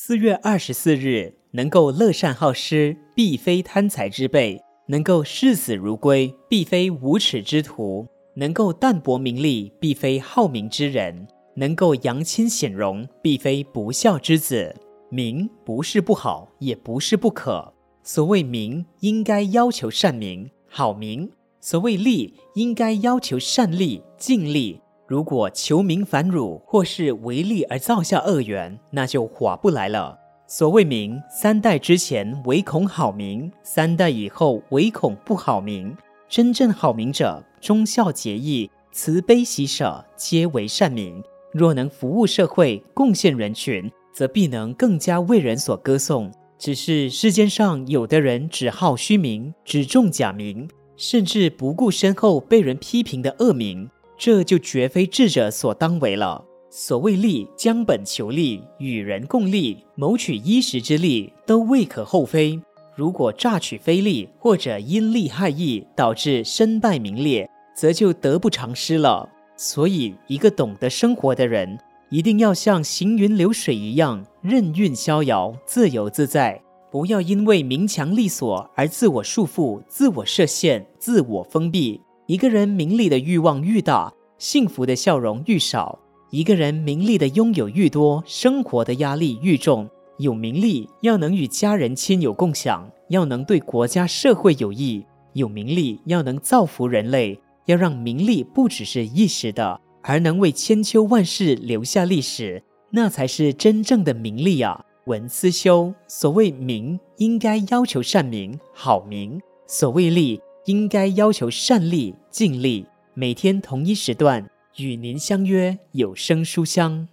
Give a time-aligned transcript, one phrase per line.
[0.00, 8.06] 四月二十四日，能够乐善好施，必非贪财之辈；能够视死如归，必非无耻之徒；
[8.36, 11.26] 能够淡泊名利，必非好名之人；
[11.56, 14.72] 能够扬亲显荣，必非不孝之子。
[15.10, 17.74] 名不是不好，也不是不可。
[18.04, 21.28] 所谓名，应该要求善名、好名；
[21.60, 24.80] 所谓利，应该要求善利、尽利。
[25.08, 30.18] 如果求名反辱，或是为利而造下恶缘，那就划不来了。
[30.46, 35.96] 所谓名，三代之前唯恐好名，三代以后唯恐不好名。
[36.28, 41.24] 真正好名者，忠孝节义、慈悲喜舍，皆为善名。
[41.54, 46.30] 若能服务社会、贡献人群，则必能更加为人所歌颂。
[46.58, 50.68] 只是世间上有的人只好虚名，只重假名，
[50.98, 53.88] 甚至不顾身后被人批评的恶名。
[54.18, 56.44] 这就绝非智者所当为了。
[56.70, 62.60] 所谓利，将本求利，与人共利，谋取衣食之利，都未可厚非。
[62.94, 69.26] 如果榨取非利，或者因利害义，导致身败名裂，则就得不偿失了。
[69.56, 71.78] 所以，一个懂得生活的人，
[72.10, 76.60] 一定要像行云流水一样，任运逍遥，自由自在。
[76.90, 82.00] 不要因为名强利索而自我束缚、自我设限、自我封闭。
[82.28, 85.98] 一个人名利的欲望愈大，幸福的笑容愈少；
[86.28, 89.88] 一个人名利的拥有愈多，生活的压力愈重。
[90.18, 104.84] 有名利要能与家人亲友共享，要能对国家社会有益；有名利要能造福人类，要让名利不只是一时的，而能为千秋万世留下历史，那才是真正的名利啊！
[105.06, 110.38] 文思修，所谓名，应该要求善名、好名；所谓利。
[110.66, 117.08] 应该要求善力尽力，每天同一时段与您相约有声书香。